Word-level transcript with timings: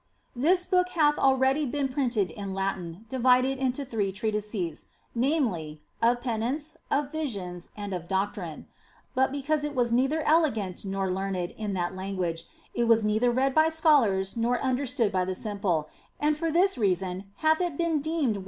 This 0.35 0.65
book 0.65 0.89
hath 0.97 1.19
already 1.19 1.63
been 1.63 1.87
printed 1.87 2.31
in 2.31 2.55
Latin, 2.55 3.05
divided 3.07 3.59
into 3.59 3.85
three 3.85 4.11
treatises, 4.11 4.87
namely 5.13 5.83
of 6.01 6.21
penitence, 6.21 6.75
of 6.89 7.11
visions, 7.11 7.69
and 7.77 7.93
of 7.93 8.07
doctrine. 8.07 8.65
But 9.13 9.31
because 9.31 9.63
it 9.63 9.75
was 9.75 9.91
neither 9.91 10.23
elegant 10.23 10.85
nor 10.85 11.11
learned 11.11 11.51
in 11.51 11.75
that 11.75 11.93
language, 11.93 12.45
it 12.73 12.85
was 12.85 13.05
neither 13.05 13.29
read 13.29 13.53
by 13.53 13.69
scholars 13.69 14.35
nor 14.35 14.59
understood 14.59 15.11
by 15.11 15.23
the 15.23 15.35
simple, 15.35 15.87
and 16.19 16.35
for 16.35 16.49
this 16.49 16.79
reason 16.79 17.25
hath 17.35 17.61
it 17.61 17.77
been 17.77 17.99
deemed 18.01 18.39